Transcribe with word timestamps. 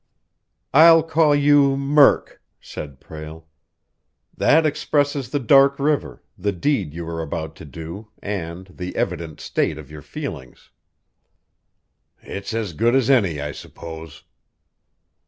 "I'll 0.73 1.03
call 1.03 1.35
you 1.35 1.77
Murk," 1.77 2.41
said 2.59 2.99
Prale. 2.99 3.45
"That 4.35 4.65
expresses 4.65 5.29
the 5.29 5.37
dark 5.39 5.77
river, 5.77 6.23
the 6.35 6.51
deed 6.51 6.91
you 6.95 7.05
were 7.05 7.21
about 7.21 7.55
to 7.57 7.65
do, 7.65 8.07
and 8.19 8.65
the 8.65 8.95
evident 8.95 9.39
state 9.39 9.77
of 9.77 9.91
your 9.91 10.01
feelings." 10.01 10.71
"It's 12.23 12.51
as 12.51 12.73
good 12.73 12.95
as 12.95 13.11
any, 13.11 13.39
I 13.39 13.51
suppose." 13.51 14.23